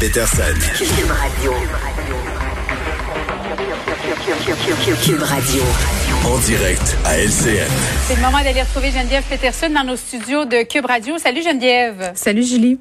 Peterson. 0.00 0.54
Cube 0.76 1.10
Radio. 1.10 1.52
Cube 5.02 5.22
Radio. 5.22 5.62
En 6.24 6.38
direct 6.38 6.96
à 7.04 7.18
LCN. 7.18 7.66
C'est 8.06 8.14
le 8.14 8.22
moment 8.22 8.40
d'aller 8.44 8.62
retrouver 8.62 8.92
Geneviève 8.92 9.24
Peterson 9.28 9.70
dans 9.70 9.82
nos 9.82 9.96
studios 9.96 10.44
de 10.44 10.62
Cube 10.62 10.86
Radio. 10.86 11.18
Salut 11.18 11.42
Geneviève. 11.42 12.12
Salut 12.14 12.44
Julie. 12.44 12.78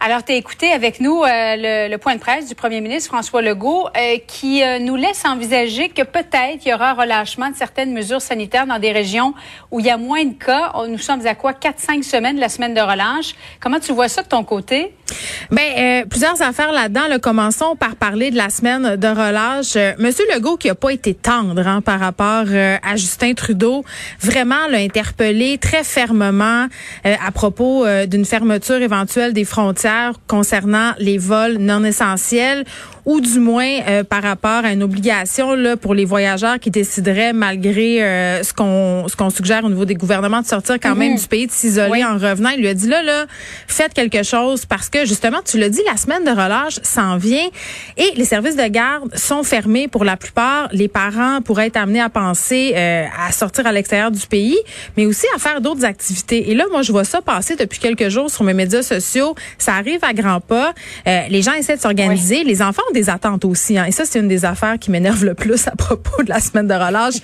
Alors, 0.00 0.24
tu 0.24 0.32
as 0.32 0.36
écouté 0.36 0.70
avec 0.70 1.00
nous 1.00 1.22
euh, 1.22 1.26
le, 1.56 1.90
le, 1.90 1.98
point 1.98 2.14
de 2.14 2.20
presse 2.20 2.48
du 2.48 2.54
premier 2.54 2.80
ministre 2.80 3.08
François 3.08 3.42
Legault 3.42 3.88
euh, 3.96 4.18
qui 4.26 4.62
euh, 4.62 4.78
nous 4.78 4.96
laisse 4.96 5.24
envisager 5.24 5.88
que 5.88 6.02
peut-être 6.02 6.64
il 6.64 6.68
y 6.68 6.74
aura 6.74 6.90
un 6.90 6.94
relâchement 6.94 7.48
de 7.48 7.56
certaines 7.56 7.92
mesures 7.92 8.20
sanitaires 8.20 8.66
dans 8.66 8.78
des 8.78 8.92
régions 8.92 9.34
où 9.70 9.80
il 9.80 9.86
y 9.86 9.90
a 9.90 9.96
moins 9.96 10.24
de 10.24 10.34
cas. 10.34 10.72
Nous 10.88 10.98
sommes 10.98 11.26
à 11.26 11.34
quoi? 11.34 11.52
4-5 11.52 12.02
semaines 12.02 12.36
de 12.36 12.40
la 12.40 12.48
semaine 12.48 12.74
de 12.74 12.80
relâche. 12.80 13.34
Comment 13.60 13.78
tu 13.78 13.92
vois 13.92 14.08
ça 14.08 14.22
de 14.22 14.28
ton 14.28 14.44
côté? 14.44 14.92
Ben, 15.50 16.06
plusieurs 16.08 16.42
affaires 16.42 16.72
là-dedans. 16.72 17.06
Là. 17.08 17.18
Commençons 17.18 17.76
par 17.76 17.96
parler 17.96 18.30
de 18.30 18.36
la 18.36 18.50
semaine 18.50 18.96
de 18.96 19.08
relâche. 19.08 19.76
Monsieur 19.98 20.24
Legault 20.34 20.56
qui 20.56 20.68
a 20.70 20.74
pas 20.74 20.90
été 20.90 21.14
tendre 21.14 21.66
hein, 21.66 21.80
par 21.80 22.00
rapport 22.00 22.44
à 22.82 22.96
Justin 22.96 23.34
Trudeau, 23.34 23.84
vraiment 24.20 24.66
l'a 24.70 24.78
interpellé 24.78 25.58
très 25.58 25.84
fermement 25.84 26.66
à 27.04 27.30
propos 27.32 27.86
d'une 28.06 28.24
fermeture 28.24 28.82
éventuelle 28.82 29.32
des 29.32 29.44
frontières 29.44 29.83
concernant 30.26 30.94
les 30.98 31.18
vols 31.18 31.58
non 31.58 31.84
essentiels 31.84 32.64
ou 33.06 33.20
du 33.20 33.38
moins 33.38 33.80
euh, 33.86 34.02
par 34.02 34.22
rapport 34.22 34.64
à 34.64 34.72
une 34.72 34.82
obligation 34.82 35.54
là 35.54 35.76
pour 35.76 35.94
les 35.94 36.04
voyageurs 36.04 36.58
qui 36.58 36.70
décideraient 36.70 37.32
malgré 37.32 38.02
euh, 38.02 38.42
ce 38.42 38.54
qu'on 38.54 39.06
ce 39.08 39.16
qu'on 39.16 39.30
suggère 39.30 39.64
au 39.64 39.68
niveau 39.68 39.84
des 39.84 39.94
gouvernements 39.94 40.40
de 40.40 40.46
sortir 40.46 40.76
quand 40.80 40.94
même 40.94 41.12
mhm. 41.12 41.18
du 41.18 41.26
pays 41.26 41.46
de 41.46 41.52
s'isoler 41.52 42.04
en 42.04 42.14
revenant. 42.14 42.50
Il 42.50 42.60
lui 42.60 42.68
a 42.68 42.74
dit 42.74 42.88
là 42.88 43.02
là 43.02 43.26
faites 43.66 43.92
quelque 43.92 44.22
chose 44.22 44.64
parce 44.64 44.88
que 44.88 45.04
justement 45.04 45.38
tu 45.44 45.58
l'as 45.58 45.68
dit 45.68 45.82
la 45.86 45.96
semaine 45.96 46.24
de 46.24 46.30
relâche 46.30 46.80
s'en 46.82 47.18
vient 47.18 47.46
et 47.98 48.12
les 48.16 48.24
services 48.24 48.56
de 48.56 48.66
garde 48.68 49.14
sont 49.16 49.42
fermés 49.42 49.86
pour 49.86 50.04
la 50.04 50.16
plupart. 50.16 50.68
Les 50.72 50.88
parents 50.88 51.42
pourraient 51.42 51.66
être 51.66 51.76
amenés 51.76 52.00
à 52.00 52.08
penser 52.08 52.72
euh, 52.74 53.04
à 53.18 53.32
sortir 53.32 53.66
à 53.66 53.72
l'extérieur 53.72 54.10
du 54.10 54.26
pays, 54.26 54.58
mais 54.96 55.04
aussi 55.04 55.26
à 55.36 55.38
faire 55.38 55.60
d'autres 55.60 55.84
activités. 55.84 56.50
Et 56.50 56.54
là 56.54 56.64
moi 56.70 56.80
je 56.80 56.90
vois 56.90 57.04
ça 57.04 57.20
passer 57.20 57.56
depuis 57.56 57.80
quelques 57.80 58.08
jours 58.08 58.30
sur 58.30 58.44
mes 58.44 58.54
médias 58.54 58.82
sociaux. 58.82 59.34
Ça 59.58 59.74
arrive 59.74 60.02
à 60.02 60.14
grands 60.14 60.40
pas. 60.40 60.72
les 61.06 61.42
gens 61.42 61.52
essaient 61.52 61.76
de 61.76 61.82
s'organiser. 61.82 62.44
Les 62.44 62.62
enfants 62.62 62.82
des 62.94 63.10
attentes 63.10 63.44
aussi. 63.44 63.76
Hein. 63.76 63.84
Et 63.84 63.92
ça, 63.92 64.04
c'est 64.06 64.18
une 64.18 64.28
des 64.28 64.46
affaires 64.46 64.78
qui 64.78 64.90
m'énerve 64.90 65.24
le 65.24 65.34
plus 65.34 65.66
à 65.68 65.72
propos 65.72 66.22
de 66.22 66.30
la 66.30 66.40
semaine 66.40 66.66
de 66.66 66.74
relâche. 66.74 67.16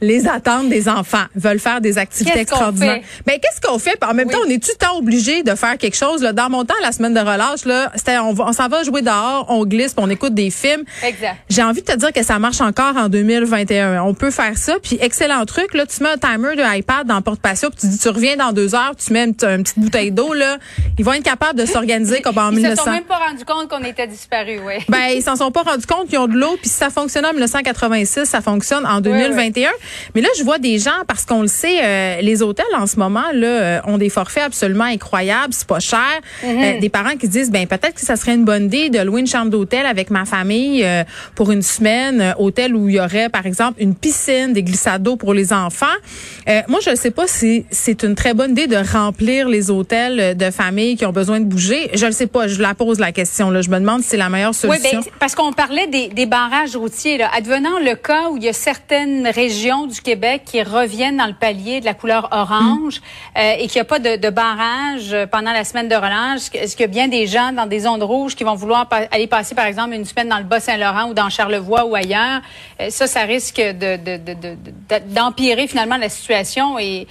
Les 0.00 0.26
attentes 0.26 0.68
des 0.68 0.88
enfants 0.88 1.24
veulent 1.36 1.60
faire 1.60 1.80
des 1.80 1.98
activités 1.98 2.40
extraordinaires. 2.40 3.00
Mais 3.26 3.34
ben, 3.34 3.40
qu'est-ce 3.40 3.60
qu'on 3.60 3.78
fait? 3.78 4.02
En 4.04 4.14
même 4.14 4.28
temps, 4.28 4.40
on 4.44 4.50
est 4.50 4.62
tout 4.62 4.70
le 4.72 4.84
temps 4.84 4.96
obligé 4.98 5.42
de 5.42 5.54
faire 5.54 5.78
quelque 5.78 5.96
chose. 5.96 6.22
Là? 6.22 6.32
Dans 6.32 6.50
mon 6.50 6.64
temps, 6.64 6.74
la 6.82 6.92
semaine 6.92 7.14
de 7.14 7.20
relâche, 7.20 7.64
là, 7.64 7.92
c'était 7.94 8.18
on, 8.18 8.34
on 8.38 8.52
s'en 8.52 8.68
va 8.68 8.82
jouer 8.82 9.02
dehors, 9.02 9.46
on 9.48 9.64
glisse, 9.64 9.94
on 9.96 10.10
écoute 10.10 10.34
des 10.34 10.50
films. 10.50 10.84
Exact. 11.04 11.36
J'ai 11.48 11.62
envie 11.62 11.82
de 11.82 11.86
te 11.86 11.96
dire 11.96 12.12
que 12.12 12.22
ça 12.22 12.38
marche 12.38 12.60
encore 12.60 12.96
en 12.96 13.08
2021. 13.08 14.02
On 14.02 14.14
peut 14.14 14.30
faire 14.30 14.56
ça. 14.56 14.76
Puis 14.82 14.98
excellent 15.00 15.44
truc, 15.44 15.74
là, 15.74 15.86
tu 15.86 16.02
mets 16.02 16.10
un 16.10 16.18
timer 16.18 16.56
de 16.56 16.78
iPad 16.78 17.06
dans 17.06 17.20
porte-patio, 17.22 17.70
puis 17.70 17.80
tu 17.80 17.86
dis 17.88 17.98
tu 17.98 18.08
reviens 18.08 18.36
dans 18.36 18.52
deux 18.52 18.74
heures, 18.74 18.94
tu 18.96 19.12
mets 19.12 19.24
une, 19.24 19.34
petite 19.34 19.78
bouteille 19.78 20.10
d'eau 20.10 20.34
là. 20.34 20.58
Ils 20.98 21.04
vont 21.04 21.12
être 21.12 21.22
capables 21.22 21.58
de 21.58 21.66
s'organiser 21.66 22.20
comme 22.20 22.38
en 22.38 22.50
ils 22.50 22.56
1900. 22.56 22.72
Ils 22.72 22.76
se 22.76 22.84
sont 22.84 22.90
même 22.90 23.04
pas 23.04 23.18
rendu 23.18 23.44
compte 23.44 23.68
qu'on 23.68 23.84
était 23.84 24.06
disparu, 24.06 24.60
oui. 24.64 24.74
Ben 24.88 25.17
ils 25.18 25.22
s'en 25.22 25.36
sont 25.36 25.50
pas 25.50 25.62
rendus 25.62 25.86
compte 25.86 26.08
qu'ils 26.08 26.18
ont 26.18 26.26
de 26.26 26.36
l'eau. 26.36 26.56
Puis 26.60 26.70
si 26.70 26.76
ça 26.76 26.90
fonctionnait 26.90 27.28
en 27.28 27.32
1986, 27.32 28.24
ça 28.24 28.40
fonctionne 28.40 28.86
en 28.86 29.00
2021. 29.00 29.70
Mais 30.14 30.20
là, 30.20 30.28
je 30.38 30.44
vois 30.44 30.58
des 30.58 30.78
gens, 30.78 31.04
parce 31.06 31.24
qu'on 31.24 31.42
le 31.42 31.48
sait, 31.48 31.78
euh, 31.82 32.20
les 32.20 32.42
hôtels 32.42 32.66
en 32.76 32.86
ce 32.86 32.96
moment 32.96 33.24
là 33.32 33.46
euh, 33.46 33.80
ont 33.84 33.98
des 33.98 34.08
forfaits 34.08 34.44
absolument 34.44 34.84
incroyables. 34.84 35.52
C'est 35.52 35.66
pas 35.66 35.80
cher. 35.80 35.98
Mhm. 36.42 36.62
Euh, 36.62 36.80
des 36.80 36.88
parents 36.88 37.16
qui 37.16 37.28
disent, 37.28 37.50
ben 37.50 37.66
peut-être 37.66 37.94
que 37.94 38.00
ça 38.00 38.16
serait 38.16 38.34
une 38.34 38.44
bonne 38.44 38.66
idée 38.66 38.90
de 38.90 39.00
louer 39.00 39.20
une 39.20 39.26
chambre 39.26 39.50
d'hôtel 39.50 39.86
avec 39.86 40.10
ma 40.10 40.24
famille 40.24 40.86
pour 41.34 41.50
une 41.50 41.62
semaine. 41.62 42.34
hôtel 42.38 42.74
où 42.74 42.88
il 42.88 42.96
y 42.96 43.00
aurait, 43.00 43.28
par 43.28 43.46
exemple, 43.46 43.82
une 43.82 43.94
piscine, 43.94 44.52
des 44.52 44.62
glissades 44.62 45.02
d'eau 45.02 45.16
pour 45.16 45.34
les 45.34 45.52
enfants. 45.52 45.86
moi, 46.68 46.80
je 46.84 46.90
ne 46.90 46.94
sais 46.94 47.10
pas 47.10 47.26
si 47.26 47.64
c'est 47.70 48.02
une 48.02 48.14
très 48.14 48.34
bonne 48.34 48.52
idée 48.52 48.66
de 48.66 48.76
remplir 48.76 49.48
les 49.48 49.70
hôtels 49.70 50.36
de 50.36 50.50
familles 50.50 50.96
qui 50.96 51.06
ont 51.06 51.12
besoin 51.12 51.40
de 51.40 51.44
bouger. 51.44 51.90
Je 51.94 52.06
ne 52.06 52.10
sais 52.12 52.26
pas. 52.26 52.46
Je 52.46 52.60
la 52.60 52.74
pose 52.74 52.98
la 52.98 53.12
question. 53.12 53.50
Là. 53.50 53.60
Je 53.62 53.70
me 53.70 53.78
demande 53.78 54.02
si 54.02 54.10
c'est 54.10 54.16
la 54.16 54.28
meilleure 54.28 54.54
solution. 54.54 54.98
Oui, 55.00 55.04
ben, 55.04 55.07
parce 55.18 55.34
qu'on 55.34 55.52
parlait 55.52 55.86
des, 55.86 56.26
barrages 56.26 56.76
routiers. 56.76 57.18
Là. 57.18 57.30
Advenant 57.34 57.78
le 57.80 57.94
cas 57.94 58.28
où 58.30 58.36
il 58.36 58.44
y 58.44 58.48
a 58.48 58.52
certaines 58.52 59.26
régions 59.26 59.86
du 59.86 60.00
Québec 60.00 60.42
qui 60.44 60.62
reviennent 60.62 61.16
dans 61.16 61.26
le 61.26 61.34
palier 61.34 61.80
de 61.80 61.84
la 61.84 61.94
couleur 61.94 62.28
orange 62.32 63.00
euh, 63.36 63.52
et 63.58 63.66
qu'il 63.66 63.76
n'y 63.76 63.80
a 63.80 63.84
pas 63.84 63.98
de, 63.98 64.16
de, 64.16 64.30
barrage 64.30 65.16
pendant 65.30 65.52
la 65.52 65.64
semaine 65.64 65.88
de 65.88 65.94
relâche, 65.94 66.42
est-ce 66.52 66.76
qu'il 66.76 66.82
y 66.82 66.88
a 66.88 66.92
bien 66.92 67.08
des 67.08 67.26
gens 67.26 67.52
dans 67.52 67.66
des 67.66 67.80
zones 67.80 68.02
rouges 68.02 68.36
qui 68.36 68.44
vont 68.44 68.54
vouloir 68.54 68.88
aller 69.10 69.26
passer, 69.26 69.54
par 69.54 69.66
exemple, 69.66 69.94
une 69.94 70.04
semaine 70.04 70.28
dans 70.28 70.38
le 70.38 70.44
Bas-Saint-Laurent 70.44 71.10
ou 71.10 71.14
dans 71.14 71.30
Charlevoix 71.30 71.84
ou 71.84 71.94
ailleurs? 71.94 72.40
Euh, 72.80 72.90
ça, 72.90 73.06
ça 73.06 73.22
risque 73.22 73.56
d'empirer 73.56 75.56
de, 75.56 75.62
de, 75.62 75.68
finalement 75.68 75.96
la 75.96 76.08
situation 76.08 76.78
et 76.78 77.06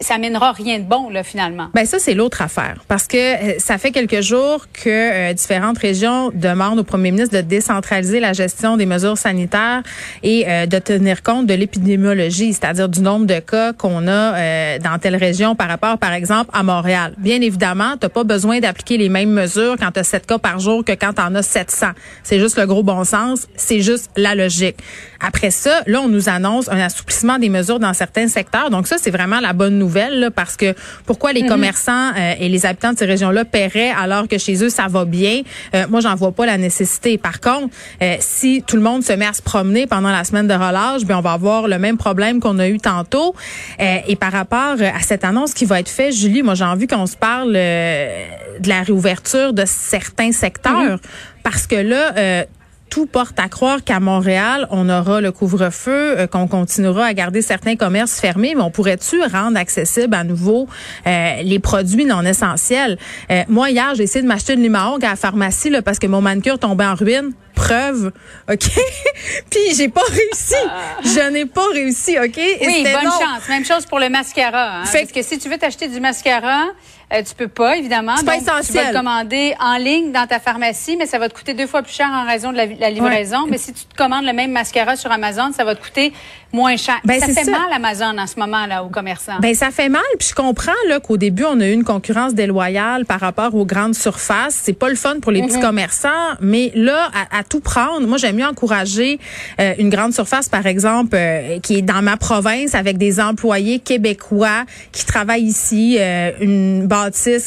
ça 0.00 0.18
mènera 0.18 0.52
rien 0.52 0.78
de 0.78 0.84
bon 0.84 1.10
finalement. 1.22 1.68
Ben 1.74 1.86
ça 1.86 1.98
c'est 1.98 2.14
l'autre 2.14 2.42
affaire 2.42 2.84
parce 2.88 3.06
que 3.06 3.16
euh, 3.16 3.58
ça 3.58 3.78
fait 3.78 3.92
quelques 3.92 4.20
jours 4.20 4.66
que 4.72 5.32
différentes 5.32 5.78
régions 5.78 6.30
demandent 6.34 6.80
au 6.80 6.84
premier 6.84 7.10
ministre 7.10 7.35
de 7.36 7.40
décentraliser 7.40 8.20
la 8.20 8.32
gestion 8.32 8.76
des 8.76 8.86
mesures 8.86 9.18
sanitaires 9.18 9.82
et 10.22 10.44
euh, 10.48 10.66
de 10.66 10.78
tenir 10.78 11.22
compte 11.22 11.46
de 11.46 11.54
l'épidémiologie, 11.54 12.52
c'est-à-dire 12.52 12.88
du 12.88 13.00
nombre 13.00 13.26
de 13.26 13.38
cas 13.38 13.72
qu'on 13.72 14.08
a 14.08 14.78
dans 14.78 14.98
telle 14.98 15.16
région 15.16 15.54
par 15.54 15.68
rapport 15.68 15.98
par 15.98 16.12
exemple 16.12 16.50
à 16.52 16.62
Montréal. 16.62 17.14
Bien 17.18 17.40
évidemment, 17.40 17.96
tu 18.00 18.08
pas 18.08 18.24
besoin 18.24 18.60
d'appliquer 18.60 18.96
les 18.96 19.08
mêmes 19.08 19.30
mesures 19.30 19.76
quand 19.78 19.90
tu 19.92 20.00
as 20.00 20.04
7 20.04 20.26
cas 20.26 20.38
par 20.38 20.58
jour 20.58 20.84
que 20.84 20.92
quand 20.92 21.12
tu 21.12 21.22
en 21.22 21.34
as 21.34 21.42
700. 21.42 21.88
C'est 22.22 22.38
juste 22.38 22.58
le 22.58 22.66
gros 22.66 22.82
bon 22.82 23.04
sens, 23.04 23.46
c'est 23.56 23.80
juste 23.80 24.10
la 24.16 24.34
logique. 24.34 24.76
Après 25.20 25.50
ça, 25.50 25.82
là 25.86 26.00
on 26.00 26.08
nous 26.08 26.28
annonce 26.28 26.68
un 26.68 26.80
assouplissement 26.80 27.38
des 27.38 27.48
mesures 27.48 27.78
dans 27.78 27.92
certains 27.92 28.28
secteurs. 28.28 28.70
Donc 28.70 28.86
ça 28.86 28.96
c'est 28.98 29.10
vraiment 29.10 29.40
la 29.40 29.52
bonne 29.52 29.78
nouvelle 29.78 30.30
parce 30.34 30.56
que 30.56 30.74
pourquoi 31.04 31.32
les 31.32 31.42
mhm. 31.42 31.48
commerçants 31.48 32.10
euh, 32.16 32.34
et 32.38 32.48
les 32.48 32.66
habitants 32.66 32.92
de 32.92 32.98
ces 32.98 33.06
régions-là 33.06 33.44
paieraient 33.44 33.92
alors 33.96 34.28
que 34.28 34.38
chez 34.38 34.62
eux 34.62 34.68
ça 34.68 34.86
va 34.88 35.04
bien? 35.04 35.42
Euh, 35.74 35.86
Moi, 35.88 36.00
j'en 36.00 36.14
vois 36.14 36.32
pas 36.32 36.46
la 36.46 36.58
nécessité. 36.58 37.18
Par 37.26 37.40
contre, 37.40 37.74
euh, 38.02 38.14
si 38.20 38.62
tout 38.64 38.76
le 38.76 38.82
monde 38.82 39.02
se 39.02 39.12
met 39.12 39.26
à 39.26 39.32
se 39.32 39.42
promener 39.42 39.88
pendant 39.88 40.12
la 40.12 40.22
semaine 40.22 40.46
de 40.46 40.54
relâche, 40.54 41.04
bien 41.04 41.18
on 41.18 41.22
va 41.22 41.32
avoir 41.32 41.66
le 41.66 41.76
même 41.76 41.96
problème 41.96 42.38
qu'on 42.38 42.60
a 42.60 42.68
eu 42.68 42.78
tantôt. 42.78 43.34
et 43.80 44.14
par 44.14 44.30
rapport 44.30 44.76
à 44.80 45.00
cette 45.00 45.24
annonce 45.24 45.52
qui 45.52 45.64
va 45.64 45.80
être 45.80 45.88
faite, 45.88 46.14
Julie, 46.14 46.44
moi 46.44 46.54
j'ai 46.54 46.64
envie 46.64 46.86
qu'on 46.86 47.06
se 47.06 47.16
parle 47.16 47.52
de 47.52 48.68
la 48.68 48.82
réouverture 48.82 49.52
de 49.52 49.64
certains 49.66 50.30
secteurs 50.30 50.72
mhm. 50.72 50.98
parce 51.42 51.66
que 51.66 51.74
là 51.74 52.46
tout 52.90 53.06
porte 53.06 53.38
à 53.38 53.48
croire 53.48 53.84
qu'à 53.84 54.00
Montréal, 54.00 54.66
on 54.70 54.88
aura 54.88 55.20
le 55.20 55.32
couvre-feu, 55.32 56.18
euh, 56.18 56.26
qu'on 56.26 56.48
continuera 56.48 57.06
à 57.06 57.14
garder 57.14 57.42
certains 57.42 57.76
commerces 57.76 58.20
fermés, 58.20 58.54
mais 58.54 58.62
on 58.62 58.70
pourrait-tu 58.70 59.22
rendre 59.22 59.58
accessible 59.58 60.14
à 60.14 60.24
nouveau 60.24 60.66
euh, 61.06 61.42
les 61.42 61.58
produits 61.58 62.04
non 62.04 62.22
essentiels? 62.22 62.98
Euh, 63.30 63.42
moi, 63.48 63.70
hier, 63.70 63.94
j'ai 63.94 64.04
essayé 64.04 64.22
de 64.22 64.28
m'acheter 64.28 64.54
une 64.54 64.62
limaong 64.62 65.04
à 65.04 65.10
la 65.10 65.16
pharmacie 65.16 65.70
là, 65.70 65.82
parce 65.82 65.98
que 65.98 66.06
mon 66.06 66.20
manucure 66.20 66.58
tombait 66.58 66.86
en 66.86 66.94
ruine. 66.94 67.32
Preuve, 67.56 68.12
OK? 68.48 68.68
Puis 69.50 69.74
j'ai 69.76 69.88
pas 69.88 70.04
réussi. 70.08 70.54
Je 71.02 71.30
n'ai 71.30 71.46
pas 71.46 71.66
réussi, 71.72 72.16
OK? 72.18 72.36
oui, 72.36 72.84
bonne 72.84 73.10
chance. 73.10 73.48
Même 73.48 73.64
chose 73.64 73.86
pour 73.86 73.98
le 73.98 74.08
mascara. 74.08 74.80
Hein? 74.80 74.84
Parce 74.92 75.10
que 75.10 75.22
si 75.22 75.38
tu 75.38 75.48
veux 75.48 75.58
t'acheter 75.58 75.88
du 75.88 75.98
mascara, 75.98 76.66
euh, 77.12 77.22
tu 77.22 77.36
peux 77.36 77.46
pas, 77.46 77.76
évidemment. 77.76 78.16
C'est 78.16 78.26
pas 78.26 78.36
essentiel. 78.36 78.64
Tu 78.66 78.72
vas 78.72 78.92
le 78.92 78.96
commander 78.98 79.54
en 79.60 79.76
ligne 79.76 80.10
dans 80.10 80.26
ta 80.26 80.40
pharmacie, 80.40 80.96
mais 80.96 81.06
ça 81.06 81.18
va 81.18 81.28
te 81.28 81.34
coûter 81.34 81.54
deux 81.54 81.68
fois 81.68 81.82
plus 81.82 81.92
cher 81.92 82.08
en 82.12 82.26
raison 82.26 82.50
de 82.50 82.56
la, 82.56 82.90
livraison. 82.90 83.46
Mais 83.48 83.58
si 83.58 83.72
tu 83.72 83.84
te 83.84 83.94
commandes 83.94 84.24
le 84.24 84.32
même 84.32 84.50
mascara 84.50 84.96
sur 84.96 85.12
Amazon, 85.12 85.52
ça 85.56 85.64
va 85.64 85.76
te 85.76 85.82
coûter 85.82 86.12
moins 86.52 86.76
cher. 86.76 86.96
Ben, 87.04 87.20
ça 87.20 87.28
fait 87.28 87.48
mal 87.48 87.72
Amazon 87.72 88.18
en 88.18 88.26
ce 88.26 88.38
moment 88.38 88.66
là 88.66 88.82
aux 88.82 88.88
commerçants. 88.88 89.38
Ben 89.40 89.54
ça 89.54 89.70
fait 89.70 89.88
mal, 89.88 90.02
puis 90.18 90.28
je 90.28 90.34
comprends 90.34 90.72
là 90.88 91.00
qu'au 91.00 91.16
début 91.16 91.44
on 91.44 91.60
a 91.60 91.66
eu 91.66 91.72
une 91.72 91.84
concurrence 91.84 92.34
déloyale 92.34 93.04
par 93.04 93.20
rapport 93.20 93.54
aux 93.54 93.66
grandes 93.66 93.94
surfaces. 93.94 94.60
C'est 94.62 94.72
pas 94.72 94.88
le 94.88 94.96
fun 94.96 95.20
pour 95.20 95.32
les 95.32 95.42
petits 95.42 95.58
mm-hmm. 95.58 95.60
commerçants, 95.60 96.08
mais 96.40 96.72
là 96.74 97.10
à, 97.30 97.44
tout 97.48 97.60
prendre, 97.60 98.06
moi 98.06 98.18
j'aime 98.18 98.36
mieux 98.36 98.46
encourager 98.46 99.18
euh, 99.60 99.74
une 99.78 99.90
grande 99.90 100.12
surface 100.12 100.48
par 100.48 100.66
exemple 100.66 101.16
euh, 101.16 101.58
qui 101.60 101.76
est 101.76 101.82
dans 101.82 102.02
ma 102.02 102.16
province 102.16 102.74
avec 102.74 102.98
des 102.98 103.20
employés 103.20 103.78
québécois 103.78 104.64
qui 104.92 105.04
travaillent 105.04 105.44
ici, 105.44 105.98
une 106.40 106.88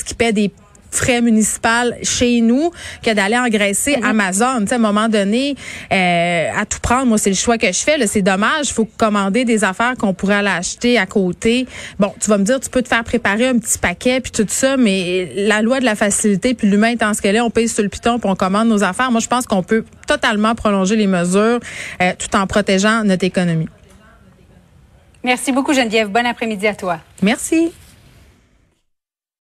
qui 0.06 0.14
paie 0.14 0.34
des 0.34 0.52
frais 0.92 1.22
municipaux 1.22 1.70
chez 2.04 2.42
nous 2.42 2.72
que 3.04 3.14
d'aller 3.14 3.38
engraisser 3.38 3.98
mhm. 3.98 4.04
Amazon. 4.06 4.66
à 4.70 4.76
un 4.76 4.78
moment 4.78 5.10
donné, 5.10 5.56
euh, 5.92 6.50
à 6.56 6.66
tout 6.66 6.80
prendre, 6.80 7.06
moi, 7.06 7.18
c'est 7.18 7.30
le 7.30 7.36
choix 7.36 7.58
que 7.58 7.68
je 7.68 7.80
fais. 7.80 8.06
C'est 8.08 8.22
dommage. 8.22 8.70
Il 8.70 8.74
faut 8.74 8.88
commander 8.98 9.46
des 9.46 9.64
affaires 9.64 9.96
qu'on 9.98 10.14
pourrait 10.14 10.36
aller 10.36 10.50
acheter 10.50 10.98
à 10.98 11.06
côté. 11.06 11.68
Bon, 12.00 12.14
tu 12.20 12.30
vas 12.30 12.38
me 12.38 12.44
dire, 12.44 12.60
tu 12.60 12.70
peux 12.70 12.82
te 12.82 12.88
faire 12.88 13.04
préparer 13.04 13.48
un 13.48 13.58
petit 13.58 13.78
paquet 13.78 14.20
puis 14.22 14.32
tout 14.32 14.46
ça, 14.48 14.78
mais 14.78 15.32
la 15.36 15.62
loi 15.62 15.80
de 15.80 15.86
la 15.86 15.96
facilité 15.96 16.54
puis 16.54 16.68
l'humain 16.70 16.90
étant 16.90 17.14
ce 17.14 17.22
qu'elle 17.22 17.36
est, 17.36 17.42
on 17.42 17.50
paye 17.50 17.68
sur 17.68 17.84
le 17.84 17.90
piton 17.90 18.20
puis 18.20 18.30
on 18.30 18.36
commande 18.36 18.68
nos 18.68 18.84
affaires. 18.84 19.12
Moi, 19.12 19.22
je 19.22 19.28
pense 19.28 19.46
qu'on 19.46 19.64
peut 19.64 19.86
totalement 20.08 20.56
prolonger 20.56 20.96
les 20.96 21.08
mesures 21.08 21.60
euh, 22.02 22.14
tout 22.18 22.36
en 22.36 22.48
protégeant 22.48 23.04
notre 23.04 23.26
économie. 23.26 23.70
Merci 25.24 25.52
beaucoup, 25.52 25.74
Geneviève. 25.74 26.10
Bon 26.10 26.26
après-midi 26.26 26.68
à 26.68 26.76
toi. 26.76 27.00
Merci. 27.22 27.72